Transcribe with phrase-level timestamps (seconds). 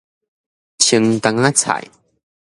[0.79, 1.87] 青江仔菜